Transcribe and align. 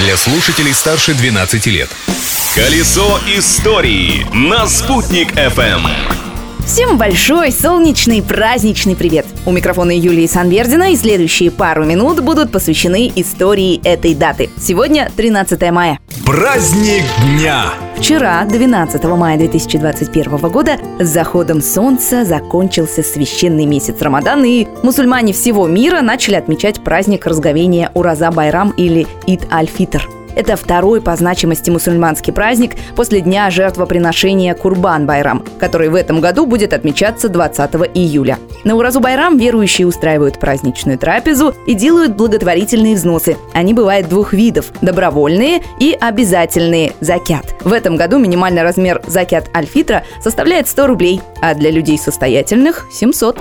для 0.00 0.16
слушателей 0.16 0.72
старше 0.72 1.14
12 1.14 1.66
лет. 1.66 1.88
Колесо 2.54 3.20
истории 3.36 4.26
на 4.32 4.66
«Спутник 4.66 5.32
FM. 5.32 5.86
Всем 6.66 6.96
большой, 6.96 7.52
солнечный, 7.52 8.22
праздничный 8.22 8.96
привет! 8.96 9.26
У 9.44 9.52
микрофона 9.52 9.90
Юлии 9.90 10.26
Санвердина 10.26 10.92
и 10.92 10.96
следующие 10.96 11.50
пару 11.50 11.84
минут 11.84 12.20
будут 12.20 12.50
посвящены 12.50 13.12
истории 13.14 13.80
этой 13.84 14.14
даты. 14.14 14.48
Сегодня 14.58 15.10
13 15.16 15.70
мая. 15.70 15.98
Праздник 16.24 17.04
дня! 17.22 17.72
Вчера, 18.00 18.42
12 18.46 19.04
мая 19.04 19.36
2021 19.36 20.38
года, 20.48 20.78
с 20.98 21.06
заходом 21.06 21.60
солнца 21.60 22.24
закончился 22.24 23.02
священный 23.02 23.66
месяц 23.66 24.00
Рамадан, 24.00 24.42
и 24.42 24.66
мусульмане 24.82 25.34
всего 25.34 25.68
мира 25.68 26.00
начали 26.00 26.36
отмечать 26.36 26.82
праздник 26.82 27.26
разговения 27.26 27.90
Ураза 27.92 28.30
Байрам 28.30 28.70
или 28.70 29.06
Ид 29.26 29.46
Аль-Фитр– 29.52 30.08
это 30.36 30.56
второй 30.56 31.00
по 31.00 31.14
значимости 31.16 31.70
мусульманский 31.70 32.32
праздник 32.32 32.76
после 32.96 33.20
дня 33.20 33.50
жертвоприношения 33.50 34.54
Курбан-Байрам, 34.54 35.44
который 35.58 35.88
в 35.88 35.94
этом 35.94 36.20
году 36.20 36.46
будет 36.46 36.72
отмечаться 36.72 37.28
20 37.28 37.74
июля. 37.94 38.38
На 38.64 38.76
Уразу 38.76 39.00
Байрам 39.00 39.38
верующие 39.38 39.86
устраивают 39.86 40.38
праздничную 40.38 40.98
трапезу 40.98 41.54
и 41.66 41.74
делают 41.74 42.16
благотворительные 42.16 42.94
взносы. 42.94 43.36
Они 43.54 43.74
бывают 43.74 44.08
двух 44.08 44.32
видов– 44.32 44.66
добровольные 44.80 45.62
и 45.78 45.96
обязательные– 45.98 46.92
закят. 47.00 47.54
В 47.62 47.72
этом 47.72 47.96
году 47.96 48.18
минимальный 48.18 48.62
размер 48.62 49.02
закят 49.06 49.48
альфитра 49.54 50.04
составляет 50.22 50.68
100 50.68 50.86
рублей, 50.86 51.20
а 51.40 51.54
для 51.54 51.70
людей 51.70 51.98
состоятельных– 51.98 52.86
700. 52.92 53.38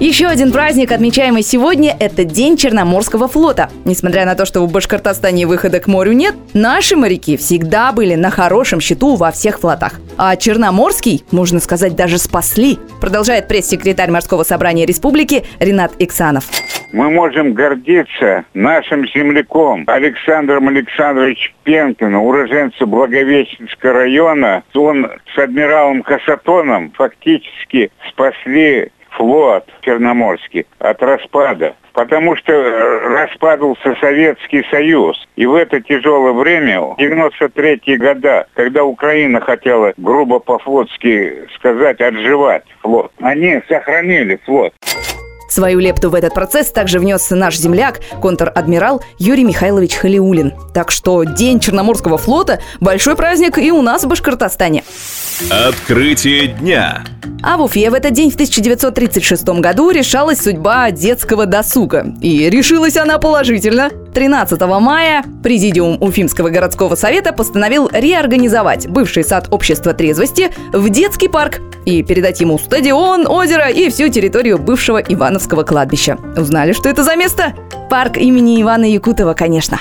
Еще 0.00 0.26
один 0.26 0.52
праздник, 0.52 0.92
отмечаемый 0.92 1.42
сегодня, 1.42 1.96
это 1.98 2.22
День 2.22 2.56
Черноморского 2.56 3.26
флота. 3.26 3.68
Несмотря 3.84 4.26
на 4.26 4.36
то, 4.36 4.46
что 4.46 4.60
в 4.60 4.70
Башкортостане 4.70 5.44
выхода 5.44 5.80
к 5.80 5.88
морю 5.88 6.12
нет, 6.12 6.36
наши 6.54 6.94
моряки 6.94 7.36
всегда 7.36 7.90
были 7.90 8.14
на 8.14 8.30
хорошем 8.30 8.80
счету 8.80 9.16
во 9.16 9.32
всех 9.32 9.58
флотах. 9.58 9.94
А 10.16 10.36
Черноморский, 10.36 11.24
можно 11.32 11.58
сказать, 11.58 11.96
даже 11.96 12.18
спасли, 12.18 12.78
продолжает 13.00 13.48
пресс-секретарь 13.48 14.12
Морского 14.12 14.44
собрания 14.44 14.86
республики 14.86 15.44
Ренат 15.58 15.90
Иксанов 15.98 16.44
мы 16.92 17.10
можем 17.10 17.52
гордиться 17.52 18.44
нашим 18.54 19.06
земляком 19.08 19.84
Александром 19.86 20.68
Александровичем 20.68 21.52
Пенкиным, 21.64 22.22
уроженцем 22.22 22.90
Благовещенского 22.90 23.92
района. 23.92 24.62
Он 24.74 25.10
с 25.34 25.38
адмиралом 25.38 26.02
Хасатоном 26.02 26.92
фактически 26.92 27.90
спасли 28.08 28.90
флот 29.18 29.64
Черноморский 29.82 30.66
от 30.78 31.02
распада, 31.02 31.74
потому 31.92 32.36
что 32.36 32.52
распадался 32.52 33.94
Советский 34.00 34.64
Союз. 34.70 35.16
И 35.36 35.44
в 35.44 35.54
это 35.54 35.80
тяжелое 35.80 36.32
время, 36.32 36.94
93-е 36.98 37.98
года, 37.98 38.46
когда 38.54 38.84
Украина 38.84 39.40
хотела 39.40 39.92
грубо 39.96 40.38
по-флотски 40.38 41.48
сказать 41.56 42.00
отживать 42.00 42.64
флот, 42.80 43.10
они 43.20 43.60
сохранили 43.68 44.40
флот. 44.46 44.72
Свою 45.48 45.78
лепту 45.80 46.10
в 46.10 46.14
этот 46.14 46.34
процесс 46.34 46.70
также 46.70 46.98
внес 46.98 47.30
наш 47.30 47.56
земляк, 47.56 48.00
контр-адмирал 48.20 49.02
Юрий 49.18 49.44
Михайлович 49.44 49.94
Халиулин. 49.94 50.52
Так 50.74 50.90
что 50.90 51.24
День 51.24 51.58
Черноморского 51.58 52.18
флота– 52.18 52.60
большой 52.80 53.16
праздник 53.16 53.56
и 53.56 53.72
у 53.72 53.80
нас 53.80 54.04
в 54.04 54.08
Башкортостане. 54.08 54.84
Открытие 55.50 56.48
дня. 56.48 57.02
А 57.42 57.56
в 57.56 57.62
Уфе 57.62 57.90
в 57.90 57.94
этот 57.94 58.12
день 58.12 58.30
в 58.30 58.34
1936 58.34 59.48
году 59.60 59.90
решалась 59.90 60.40
судьба 60.40 60.90
детского 60.90 61.46
досуга. 61.46 62.14
И 62.20 62.50
решилась 62.50 62.96
она 62.96 63.18
положительно. 63.18 63.90
13 64.14 64.60
мая 64.60 65.24
Президиум 65.42 66.02
Уфимского 66.02 66.48
городского 66.48 66.94
совета 66.96 67.32
постановил 67.32 67.88
реорганизовать 67.92 68.88
бывший 68.88 69.22
сад 69.22 69.48
общества 69.50 69.94
трезвости 69.94 70.50
в 70.72 70.88
детский 70.88 71.28
парк 71.28 71.60
и 71.84 72.02
передать 72.02 72.40
ему 72.40 72.58
стадион, 72.58 73.26
озеро 73.26 73.68
и 73.68 73.88
всю 73.90 74.08
территорию 74.08 74.58
бывшего 74.58 74.98
Ивановского 74.98 75.62
кладбища. 75.62 76.18
Узнали, 76.36 76.72
что 76.72 76.88
это 76.88 77.04
за 77.04 77.16
место? 77.16 77.54
Парк 77.90 78.16
имени 78.16 78.60
Ивана 78.60 78.84
Якутова, 78.84 79.34
конечно. 79.34 79.78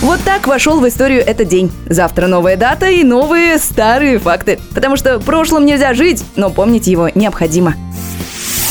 Вот 0.00 0.20
так 0.24 0.46
вошел 0.46 0.78
в 0.78 0.86
историю 0.86 1.26
этот 1.26 1.48
день. 1.48 1.72
Завтра 1.86 2.28
новая 2.28 2.56
дата 2.56 2.88
и 2.88 3.02
новые 3.02 3.58
старые 3.58 4.20
факты. 4.20 4.60
Потому 4.72 4.96
что 4.96 5.18
прошлым 5.18 5.66
нельзя 5.66 5.92
жить, 5.92 6.24
но 6.36 6.50
помнить 6.50 6.86
его 6.86 7.10
необходимо. 7.14 7.74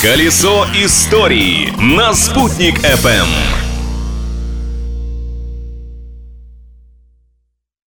Колесо 0.00 0.64
истории 0.76 1.72
на 1.80 2.14
«Спутник 2.14 2.78
FM. 2.84 3.67